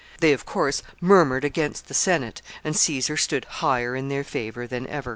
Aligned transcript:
They, 0.19 0.31
of 0.33 0.47
course, 0.47 0.81
murmured 0.99 1.43
against 1.45 1.87
the 1.87 1.93
Senate, 1.93 2.41
and 2.63 2.75
Caesar 2.75 3.17
stood 3.17 3.45
higher 3.45 3.95
in 3.95 4.07
their 4.07 4.23
favor 4.23 4.65
than 4.65 4.87
ever. 4.87 5.09